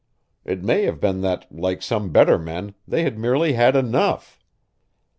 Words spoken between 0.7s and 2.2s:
have been that, like some